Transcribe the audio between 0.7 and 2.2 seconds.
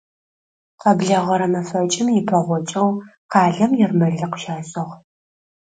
Къэблэгъэрэ мэфэкӀым